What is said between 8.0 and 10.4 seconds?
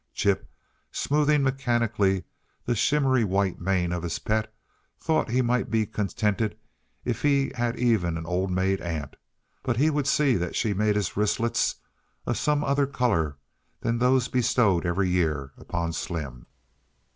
an old maid aunt but he would see